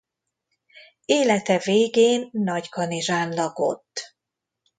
Élete 1.05 1.59
végén 1.63 2.29
Nagykanizsán 2.31 3.29
lakott. 3.33 4.15